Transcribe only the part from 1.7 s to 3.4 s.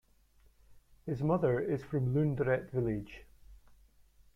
from Lundret village.